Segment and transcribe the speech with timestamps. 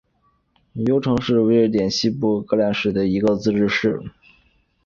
[0.73, 4.01] 尤城市是瑞典西部西约塔兰省的一个自治市。